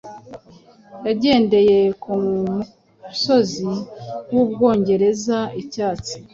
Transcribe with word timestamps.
Yagendeye 1.05 1.79
kumusozi 2.01 3.69
wUbwongereza 4.33 5.37
icyatsi? 5.61 6.15